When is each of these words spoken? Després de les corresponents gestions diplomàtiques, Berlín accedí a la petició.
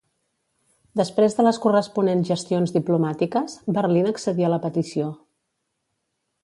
Després 1.01 1.35
de 1.39 1.45
les 1.47 1.59
corresponents 1.65 2.31
gestions 2.33 2.73
diplomàtiques, 2.79 3.59
Berlín 3.79 4.13
accedí 4.13 4.49
a 4.49 4.53
la 4.55 4.61
petició. 4.69 5.13